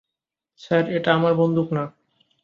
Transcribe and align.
Sir, 0.59 0.83
এটা 0.91 1.09
আমার 1.13 1.33
বন্দুক 1.33 1.67
না। 1.73 1.83